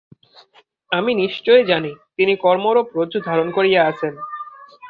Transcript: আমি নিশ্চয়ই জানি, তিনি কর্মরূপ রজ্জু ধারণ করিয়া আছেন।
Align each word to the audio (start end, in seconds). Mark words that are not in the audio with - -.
আমি 0.91 1.11
নিশ্চয়ই 1.15 1.63
জানি, 1.63 1.91
তিনি 2.17 2.33
কর্মরূপ 2.37 2.87
রজ্জু 2.97 3.19
ধারণ 3.27 3.47
করিয়া 3.51 3.81
আছেন। 3.85 4.13